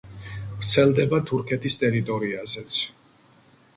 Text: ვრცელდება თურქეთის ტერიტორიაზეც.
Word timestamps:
ვრცელდება 0.61 1.19
თურქეთის 1.31 1.77
ტერიტორიაზეც. 1.83 2.79